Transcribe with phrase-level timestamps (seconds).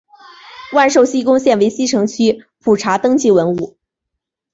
[0.73, 3.77] 万寿西宫现为西城区普查登记文物。